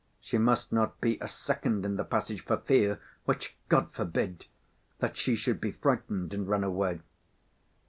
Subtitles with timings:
[0.19, 5.61] She must not be a second in the passage, for fear—which God forbid!—that she should
[5.61, 7.01] be frightened and run away.